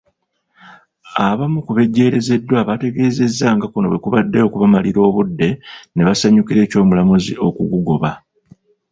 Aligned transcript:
Abamu 1.27 1.59
ku 1.65 1.71
bejjeerezeddwa 1.77 2.59
bategeezezza 2.69 3.47
nga 3.55 3.65
kuno 3.71 3.85
bwe 3.89 4.01
kubadde 4.03 4.37
okubamalira 4.47 4.99
obudde 5.09 5.49
ne 5.93 6.01
basanyukira 6.07 6.59
eky'omulamuzi 6.63 7.33
okugugoba. 7.47 8.11